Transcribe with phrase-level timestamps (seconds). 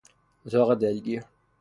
[0.45, 1.23] اتاق دلگیر